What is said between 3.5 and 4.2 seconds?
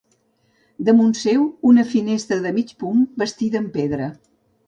en pedra.